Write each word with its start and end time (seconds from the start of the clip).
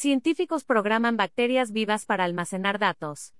Científicos 0.00 0.64
programan 0.64 1.18
bacterias 1.18 1.72
vivas 1.72 2.06
para 2.06 2.24
almacenar 2.24 2.78
datos. 2.78 3.34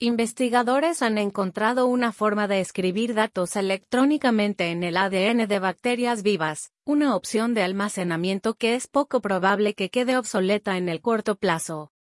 Investigadores 0.00 1.02
han 1.02 1.18
encontrado 1.18 1.86
una 1.86 2.10
forma 2.10 2.48
de 2.48 2.58
escribir 2.58 3.14
datos 3.14 3.54
electrónicamente 3.54 4.72
en 4.72 4.82
el 4.82 4.96
ADN 4.96 5.46
de 5.46 5.58
bacterias 5.60 6.24
vivas, 6.24 6.72
una 6.84 7.14
opción 7.14 7.54
de 7.54 7.62
almacenamiento 7.62 8.54
que 8.54 8.74
es 8.74 8.88
poco 8.88 9.20
probable 9.20 9.74
que 9.74 9.88
quede 9.88 10.18
obsoleta 10.18 10.76
en 10.78 10.88
el 10.88 11.00
corto 11.00 11.36
plazo. 11.36 11.92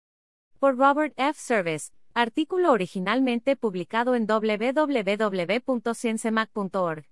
Por 0.58 0.78
Robert 0.78 1.12
F. 1.18 1.38
Service, 1.38 1.90
artículo 2.14 2.72
originalmente 2.72 3.56
publicado 3.56 4.14
en 4.14 4.26
www.ciencemac.org. 4.26 7.04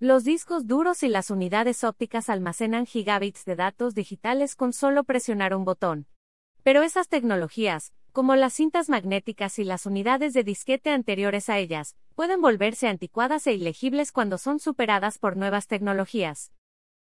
Los 0.00 0.22
discos 0.22 0.68
duros 0.68 1.02
y 1.02 1.08
las 1.08 1.28
unidades 1.28 1.82
ópticas 1.82 2.28
almacenan 2.28 2.86
gigabits 2.86 3.44
de 3.44 3.56
datos 3.56 3.96
digitales 3.96 4.54
con 4.54 4.72
solo 4.72 5.02
presionar 5.02 5.56
un 5.56 5.64
botón. 5.64 6.06
Pero 6.62 6.84
esas 6.84 7.08
tecnologías, 7.08 7.92
como 8.12 8.36
las 8.36 8.52
cintas 8.52 8.88
magnéticas 8.88 9.58
y 9.58 9.64
las 9.64 9.86
unidades 9.86 10.34
de 10.34 10.44
disquete 10.44 10.90
anteriores 10.90 11.48
a 11.48 11.58
ellas, 11.58 11.96
pueden 12.14 12.40
volverse 12.40 12.86
anticuadas 12.86 13.48
e 13.48 13.54
ilegibles 13.54 14.12
cuando 14.12 14.38
son 14.38 14.60
superadas 14.60 15.18
por 15.18 15.36
nuevas 15.36 15.66
tecnologías. 15.66 16.52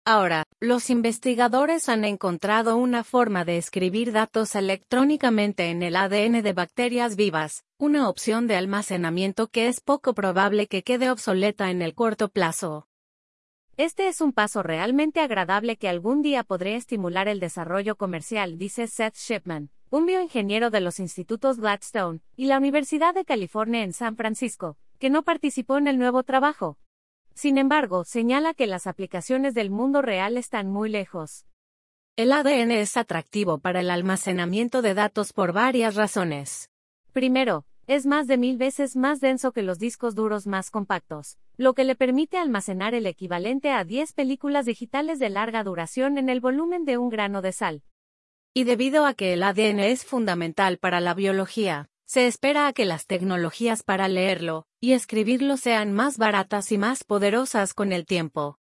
Ahora, 0.04 0.41
los 0.62 0.91
investigadores 0.91 1.89
han 1.89 2.05
encontrado 2.05 2.77
una 2.77 3.02
forma 3.02 3.45
de 3.45 3.57
escribir 3.57 4.12
datos 4.12 4.55
electrónicamente 4.55 5.71
en 5.71 5.83
el 5.83 5.97
ADN 5.97 6.41
de 6.41 6.52
bacterias 6.52 7.16
vivas, 7.16 7.65
una 7.79 8.09
opción 8.09 8.47
de 8.47 8.55
almacenamiento 8.55 9.48
que 9.48 9.66
es 9.66 9.80
poco 9.80 10.15
probable 10.15 10.69
que 10.69 10.85
quede 10.85 11.11
obsoleta 11.11 11.73
en 11.73 11.83
el 11.83 11.97
corto 11.97 12.29
plazo. 12.29 12.87
Este 13.77 14.07
es 14.07 14.21
un 14.21 14.33
paso 14.33 14.62
realmente 14.62 15.19
agradable 15.19 15.79
que 15.79 15.88
algún 15.88 16.23
día 16.23 16.45
podría 16.45 16.77
estimular 16.77 17.27
el 17.27 17.41
desarrollo 17.41 17.97
comercial, 17.97 18.57
dice 18.57 18.87
Seth 18.87 19.16
Shipman, 19.16 19.71
un 19.91 20.07
bioingeniero 20.07 20.71
de 20.71 20.80
los 20.80 21.01
institutos 21.01 21.59
Gladstone 21.59 22.21
y 22.37 22.45
la 22.45 22.59
Universidad 22.59 23.15
de 23.15 23.24
California 23.24 23.82
en 23.82 23.93
San 23.93 24.15
Francisco, 24.15 24.76
que 25.01 25.10
no 25.10 25.24
participó 25.24 25.76
en 25.76 25.88
el 25.88 25.99
nuevo 25.99 26.23
trabajo. 26.23 26.79
Sin 27.35 27.59
embargo, 27.59 28.05
señala 28.05 28.55
que 28.55 28.66
las 28.66 28.87
aplicaciones 28.87 29.55
del 29.55 29.71
mundo 29.71 30.02
real 30.02 30.37
están 30.37 30.69
muy 30.71 30.88
lejos. 30.91 31.47
El 32.16 32.33
ADN 32.33 32.73
es 32.73 32.97
atractivo 32.97 33.59
para 33.59 33.80
el 33.80 33.91
almacenamiento 33.91 34.83
de 34.83 34.95
datos 34.95 35.33
por 35.33 35.53
varias 35.53 35.95
razones. 35.95 36.69
Primero, 37.13 37.65
es 37.87 38.07
más 38.07 38.27
de 38.27 38.37
mil 38.37 38.59
veces 38.59 38.97
más 38.97 39.21
denso 39.21 39.53
que 39.53 39.63
los 39.63 39.79
discos 39.79 40.15
duros 40.15 40.47
más 40.47 40.71
compactos, 40.71 41.38
lo 41.57 41.75
que 41.75 41.85
le 41.85 41.97
permite 41.97 42.38
almacenar 42.38 42.95
el 42.95 43.07
equivalente 43.07 43.71
a 43.71 43.85
10 43.85 44.13
películas 44.13 44.66
digitales 44.66 45.19
de 45.19 45.30
larga 45.30 45.65
duración 45.65 46.19
en 46.19 46.29
el 46.29 46.41
volumen 46.41 46.85
de 46.85 46.99
un 46.99 47.09
grano 47.09 47.43
de 47.43 47.53
sal. 47.53 47.83
Y 48.55 48.65
debido 48.65 49.07
a 49.07 49.15
que 49.15 49.33
el 49.33 49.43
ADN 49.43 49.80
es 49.80 50.05
fundamental 50.05 50.77
para 50.77 51.01
la 51.01 51.15
biología, 51.15 51.88
se 52.13 52.27
espera 52.27 52.66
a 52.66 52.74
que 52.74 52.85
las 52.85 53.07
tecnologías 53.07 53.82
para 53.82 54.07
leerlo 54.07 54.66
y 54.82 54.93
escribirlo 54.93 55.57
sean 55.57 55.95
más 55.95 56.19
baratas 56.19 56.71
y 56.71 56.77
más 56.77 57.04
poderosas 57.04 57.73
con 57.73 57.91
el 57.91 58.04
tiempo. 58.04 58.59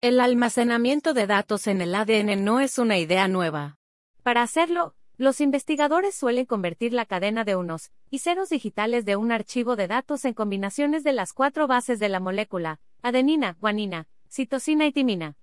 El 0.00 0.18
almacenamiento 0.18 1.14
de 1.14 1.28
datos 1.28 1.68
en 1.68 1.80
el 1.80 1.94
ADN 1.94 2.42
no 2.42 2.58
es 2.58 2.78
una 2.78 2.98
idea 2.98 3.28
nueva. 3.28 3.78
Para 4.24 4.42
hacerlo, 4.42 4.96
los 5.16 5.40
investigadores 5.40 6.16
suelen 6.16 6.44
convertir 6.44 6.92
la 6.92 7.06
cadena 7.06 7.44
de 7.44 7.54
unos 7.54 7.92
y 8.10 8.18
ceros 8.18 8.48
digitales 8.48 9.04
de 9.04 9.14
un 9.14 9.30
archivo 9.30 9.76
de 9.76 9.86
datos 9.86 10.24
en 10.24 10.34
combinaciones 10.34 11.04
de 11.04 11.12
las 11.12 11.32
cuatro 11.32 11.68
bases 11.68 12.00
de 12.00 12.08
la 12.08 12.18
molécula, 12.18 12.80
adenina, 13.00 13.58
guanina, 13.60 14.08
citosina 14.28 14.86
y 14.86 14.92
timina. 14.92 15.36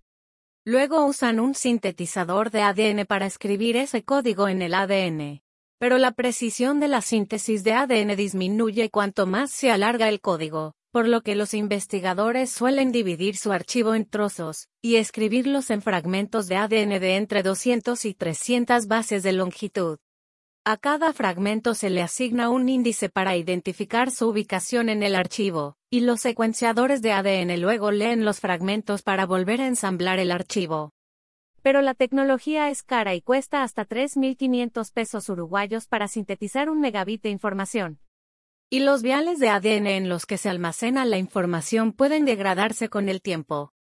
Luego 0.66 1.05
usan 1.05 1.39
un 1.39 1.55
sintetizador 1.55 2.52
de 2.52 2.64
ADN 2.64 3.05
para 3.05 3.27
escribir 3.27 3.77
ese 3.77 4.03
código 4.03 4.49
en 4.49 4.61
el 4.61 4.73
ADN 4.73 5.46
pero 5.80 5.97
la 6.00 6.11
precisión 6.11 6.80
de 6.80 6.88
la 6.88 7.02
síntesis 7.02 7.64
de 7.64 7.73
ADN 7.73 8.16
disminuye 8.16 8.89
cuanto 8.89 9.28
más 9.28 9.52
se 9.52 9.70
alarga 9.70 10.09
el 10.09 10.22
código, 10.22 10.73
por 10.92 11.08
lo 11.08 11.22
que 11.22 11.36
los 11.36 11.54
investigadores 11.54 12.49
suelen 12.49 12.92
dividir 12.92 13.38
su 13.38 13.52
archivo 13.52 13.93
en 13.93 14.05
trozos 14.05 14.70
y 14.82 14.95
escribirlos 14.95 15.70
en 15.70 15.82
fragmentos 15.82 16.48
de 16.48 16.55
ADN 16.55 16.99
de 16.99 17.16
entre 17.17 17.43
200 17.43 18.05
y 18.05 18.14
300 18.16 18.87
bases 18.87 19.21
de 19.21 19.33
longitud. 19.33 19.99
A 20.66 20.76
cada 20.77 21.14
fragmento 21.14 21.76
se 21.76 21.89
le 21.89 22.02
asigna 22.02 22.49
un 22.49 22.67
índice 22.67 23.08
para 23.10 23.37
identificar 23.37 24.11
su 24.11 24.27
ubicación 24.27 24.89
en 24.89 25.04
el 25.04 25.16
archivo, 25.16 25.77
y 25.89 26.02
los 26.02 26.20
secuenciadores 26.20 27.02
de 27.02 27.14
ADN 27.14 27.61
luego 27.61 27.92
leen 27.92 28.26
los 28.26 28.39
fragmentos 28.39 29.02
para 29.04 29.26
volver 29.26 29.61
a 29.61 29.67
ensamblar 29.67 30.20
el 30.20 30.32
archivo 30.32 30.92
pero 31.67 31.82
la 31.82 31.95
tecnología 31.95 32.70
es 32.70 32.82
cara 32.82 33.14
y 33.14 33.20
cuesta 33.20 33.61
hasta 33.61 33.86
3.500 33.86 34.89
pesos 34.94 35.28
uruguayos 35.28 35.86
para 35.86 36.08
sintetizar 36.08 36.70
un 36.70 36.80
megabit 36.80 37.23
de 37.23 37.30
información. 37.30 38.00
Y 38.70 38.80
los 38.80 39.02
viales 39.02 39.38
de 39.39 39.50
ADN 39.50 39.88
en 39.88 40.08
los 40.08 40.26
que 40.26 40.38
se 40.38 40.48
almacena 40.48 41.04
la 41.04 41.17
información 41.17 41.92
pueden 41.92 42.23
degradarse 42.23 42.88
con 42.88 43.10
el 43.10 43.22
tiempo. 43.22 43.73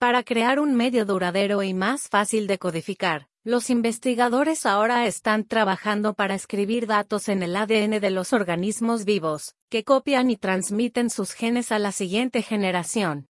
Para 0.00 0.24
crear 0.24 0.58
un 0.58 0.74
medio 0.74 1.04
duradero 1.04 1.62
y 1.62 1.72
más 1.72 2.08
fácil 2.08 2.48
de 2.48 2.58
codificar, 2.58 3.28
los 3.44 3.70
investigadores 3.70 4.66
ahora 4.66 5.06
están 5.06 5.44
trabajando 5.44 6.14
para 6.14 6.34
escribir 6.34 6.88
datos 6.88 7.28
en 7.28 7.44
el 7.44 7.54
ADN 7.54 8.00
de 8.00 8.10
los 8.10 8.32
organismos 8.32 9.04
vivos, 9.04 9.54
que 9.68 9.84
copian 9.84 10.32
y 10.32 10.36
transmiten 10.36 11.10
sus 11.10 11.30
genes 11.30 11.70
a 11.70 11.78
la 11.78 11.92
siguiente 11.92 12.42
generación. 12.42 13.28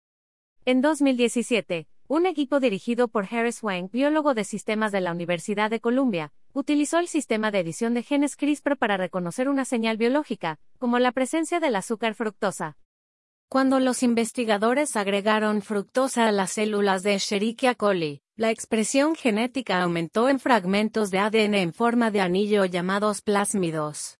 En 0.66 0.82
2017, 0.82 1.88
un 2.10 2.26
equipo 2.26 2.58
dirigido 2.58 3.06
por 3.06 3.28
Harris 3.30 3.62
Wang, 3.62 3.88
biólogo 3.88 4.34
de 4.34 4.42
sistemas 4.42 4.90
de 4.90 5.00
la 5.00 5.12
Universidad 5.12 5.70
de 5.70 5.78
Columbia, 5.78 6.32
utilizó 6.52 6.98
el 6.98 7.06
sistema 7.06 7.52
de 7.52 7.60
edición 7.60 7.94
de 7.94 8.02
genes 8.02 8.34
CRISPR 8.34 8.76
para 8.76 8.96
reconocer 8.96 9.48
una 9.48 9.64
señal 9.64 9.96
biológica, 9.96 10.58
como 10.80 10.98
la 10.98 11.12
presencia 11.12 11.60
del 11.60 11.76
azúcar 11.76 12.16
fructosa. 12.16 12.76
Cuando 13.48 13.78
los 13.78 14.02
investigadores 14.02 14.96
agregaron 14.96 15.62
fructosa 15.62 16.26
a 16.26 16.32
las 16.32 16.50
células 16.50 17.04
de 17.04 17.14
Escherichia 17.14 17.76
coli, 17.76 18.22
la 18.34 18.50
expresión 18.50 19.14
genética 19.14 19.80
aumentó 19.80 20.28
en 20.28 20.40
fragmentos 20.40 21.12
de 21.12 21.20
ADN 21.20 21.54
en 21.54 21.72
forma 21.72 22.10
de 22.10 22.22
anillo 22.22 22.64
llamados 22.64 23.22
plásmidos. 23.22 24.18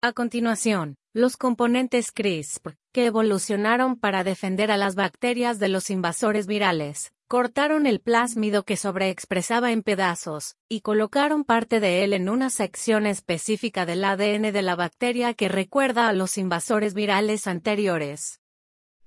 A 0.00 0.14
continuación, 0.14 0.96
los 1.14 1.36
componentes 1.36 2.10
CRISPR, 2.10 2.78
que 2.90 3.04
evolucionaron 3.04 3.96
para 3.96 4.24
defender 4.24 4.70
a 4.70 4.78
las 4.78 4.94
bacterias 4.94 5.58
de 5.58 5.68
los 5.68 5.90
invasores 5.90 6.46
virales, 6.46 7.12
cortaron 7.28 7.86
el 7.86 8.00
plásmido 8.00 8.62
que 8.62 8.78
sobreexpresaba 8.78 9.72
en 9.72 9.82
pedazos, 9.82 10.56
y 10.70 10.80
colocaron 10.80 11.44
parte 11.44 11.80
de 11.80 12.02
él 12.02 12.14
en 12.14 12.30
una 12.30 12.48
sección 12.48 13.04
específica 13.04 13.84
del 13.84 14.04
ADN 14.04 14.52
de 14.52 14.62
la 14.62 14.74
bacteria 14.74 15.34
que 15.34 15.48
recuerda 15.48 16.08
a 16.08 16.14
los 16.14 16.38
invasores 16.38 16.94
virales 16.94 17.46
anteriores. 17.46 18.40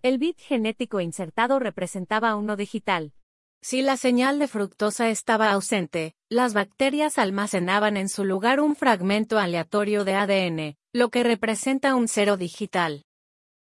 El 0.04 0.20
bit 0.20 0.38
genético 0.40 1.00
insertado 1.00 1.58
representaba 1.58 2.36
uno 2.36 2.56
digital. 2.56 3.14
Si 3.64 3.82
la 3.82 3.98
señal 3.98 4.38
de 4.38 4.48
fructosa 4.48 5.10
estaba 5.10 5.50
ausente, 5.50 6.14
las 6.30 6.54
bacterias 6.54 7.18
almacenaban 7.18 7.98
en 7.98 8.10
su 8.10 8.24
lugar 8.24 8.60
un 8.60 8.76
fragmento 8.76 9.40
aleatorio 9.40 10.06
de 10.06 10.14
ADN, 10.14 10.78
lo 10.96 11.10
que 11.10 11.26
representa 11.26 11.94
un 11.94 12.08
cero 12.08 12.38
digital. 12.38 13.04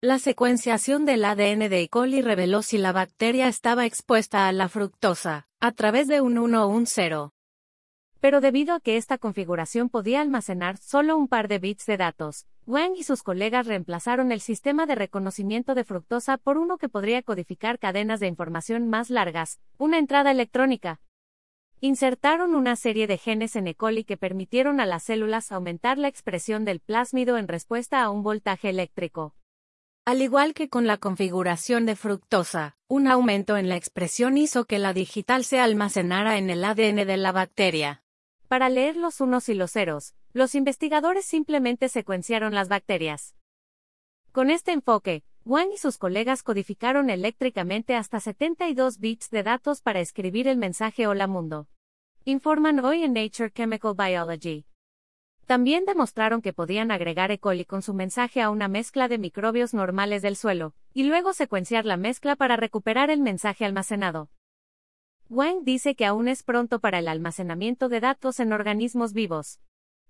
La 0.02 0.18
secuenciación 0.18 1.04
del 1.04 1.24
ADN 1.24 1.68
de 1.68 1.82
E. 1.82 1.88
coli 1.88 2.22
reveló 2.22 2.60
si 2.60 2.76
la 2.76 2.90
bacteria 2.90 3.46
estaba 3.46 3.86
expuesta 3.86 4.48
a 4.48 4.52
la 4.52 4.68
fructosa, 4.68 5.46
a 5.60 5.70
través 5.70 6.08
de 6.08 6.20
un 6.20 6.38
1 6.38 6.64
o 6.64 6.66
un 6.66 6.88
0. 6.88 7.32
Pero 8.18 8.40
debido 8.40 8.74
a 8.74 8.80
que 8.80 8.96
esta 8.96 9.16
configuración 9.16 9.90
podía 9.90 10.22
almacenar 10.22 10.76
solo 10.78 11.16
un 11.16 11.28
par 11.28 11.46
de 11.46 11.60
bits 11.60 11.86
de 11.86 11.98
datos, 11.98 12.46
Wang 12.66 12.96
y 12.96 13.04
sus 13.04 13.22
colegas 13.22 13.68
reemplazaron 13.68 14.32
el 14.32 14.40
sistema 14.40 14.86
de 14.86 14.96
reconocimiento 14.96 15.76
de 15.76 15.84
fructosa 15.84 16.36
por 16.36 16.58
uno 16.58 16.78
que 16.78 16.88
podría 16.88 17.22
codificar 17.22 17.78
cadenas 17.78 18.18
de 18.18 18.26
información 18.26 18.88
más 18.88 19.08
largas, 19.08 19.60
una 19.78 19.98
entrada 19.98 20.32
electrónica. 20.32 21.00
Insertaron 21.82 22.54
una 22.54 22.76
serie 22.76 23.06
de 23.06 23.16
genes 23.16 23.56
en 23.56 23.66
E. 23.66 23.74
coli 23.74 24.04
que 24.04 24.18
permitieron 24.18 24.80
a 24.80 24.86
las 24.86 25.04
células 25.04 25.50
aumentar 25.50 25.96
la 25.96 26.08
expresión 26.08 26.66
del 26.66 26.78
plásmido 26.78 27.38
en 27.38 27.48
respuesta 27.48 28.02
a 28.02 28.10
un 28.10 28.22
voltaje 28.22 28.68
eléctrico. 28.68 29.34
Al 30.04 30.20
igual 30.20 30.52
que 30.52 30.68
con 30.68 30.86
la 30.86 30.98
configuración 30.98 31.86
de 31.86 31.96
fructosa, 31.96 32.76
un 32.86 33.06
aumento 33.06 33.56
en 33.56 33.70
la 33.70 33.76
expresión 33.76 34.36
hizo 34.36 34.66
que 34.66 34.78
la 34.78 34.92
digital 34.92 35.42
se 35.42 35.58
almacenara 35.58 36.36
en 36.36 36.50
el 36.50 36.62
ADN 36.64 37.06
de 37.06 37.16
la 37.16 37.32
bacteria. 37.32 38.02
Para 38.46 38.68
leer 38.68 38.96
los 38.96 39.22
unos 39.22 39.48
y 39.48 39.54
los 39.54 39.72
ceros, 39.72 40.14
los 40.34 40.54
investigadores 40.54 41.24
simplemente 41.24 41.88
secuenciaron 41.88 42.54
las 42.54 42.68
bacterias. 42.68 43.34
Con 44.32 44.50
este 44.50 44.72
enfoque, 44.72 45.24
Wang 45.46 45.72
y 45.72 45.78
sus 45.78 45.96
colegas 45.96 46.42
codificaron 46.42 47.08
eléctricamente 47.08 47.96
hasta 47.96 48.20
72 48.20 48.98
bits 48.98 49.30
de 49.30 49.42
datos 49.42 49.80
para 49.80 50.00
escribir 50.00 50.46
el 50.46 50.58
mensaje 50.58 51.06
Hola 51.06 51.26
Mundo. 51.26 51.66
Informan 52.26 52.84
hoy 52.84 53.04
en 53.04 53.14
Nature 53.14 53.50
Chemical 53.50 53.94
Biology. 53.96 54.66
También 55.46 55.86
demostraron 55.86 56.42
que 56.42 56.52
podían 56.52 56.90
agregar 56.90 57.30
E. 57.30 57.38
coli 57.38 57.64
con 57.64 57.80
su 57.80 57.94
mensaje 57.94 58.42
a 58.42 58.50
una 58.50 58.68
mezcla 58.68 59.08
de 59.08 59.16
microbios 59.16 59.72
normales 59.72 60.20
del 60.20 60.36
suelo, 60.36 60.74
y 60.92 61.04
luego 61.04 61.32
secuenciar 61.32 61.86
la 61.86 61.96
mezcla 61.96 62.36
para 62.36 62.56
recuperar 62.56 63.10
el 63.10 63.20
mensaje 63.20 63.64
almacenado. 63.64 64.28
Wang 65.30 65.64
dice 65.64 65.94
que 65.94 66.04
aún 66.04 66.28
es 66.28 66.42
pronto 66.42 66.80
para 66.80 66.98
el 66.98 67.08
almacenamiento 67.08 67.88
de 67.88 68.00
datos 68.00 68.40
en 68.40 68.52
organismos 68.52 69.14
vivos. 69.14 69.58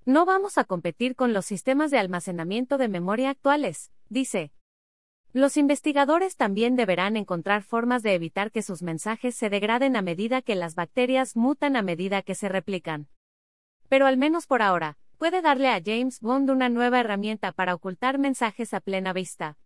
No 0.04 0.26
vamos 0.26 0.58
a 0.58 0.64
competir 0.64 1.14
con 1.14 1.32
los 1.32 1.46
sistemas 1.46 1.92
de 1.92 1.98
almacenamiento 1.98 2.78
de 2.78 2.88
memoria 2.88 3.30
actuales, 3.30 3.92
dice. 4.08 4.50
Los 5.32 5.56
investigadores 5.56 6.34
también 6.34 6.74
deberán 6.74 7.16
encontrar 7.16 7.62
formas 7.62 8.02
de 8.02 8.14
evitar 8.14 8.50
que 8.50 8.62
sus 8.62 8.82
mensajes 8.82 9.36
se 9.36 9.48
degraden 9.48 9.94
a 9.94 10.02
medida 10.02 10.42
que 10.42 10.56
las 10.56 10.74
bacterias 10.74 11.36
mutan 11.36 11.76
a 11.76 11.82
medida 11.82 12.22
que 12.22 12.34
se 12.34 12.48
replican. 12.48 13.06
Pero 13.88 14.06
al 14.06 14.16
menos 14.16 14.48
por 14.48 14.60
ahora, 14.60 14.98
puede 15.18 15.40
darle 15.40 15.68
a 15.68 15.80
James 15.84 16.18
Bond 16.20 16.50
una 16.50 16.68
nueva 16.68 16.98
herramienta 16.98 17.52
para 17.52 17.74
ocultar 17.74 18.18
mensajes 18.18 18.74
a 18.74 18.80
plena 18.80 19.12
vista. 19.12 19.56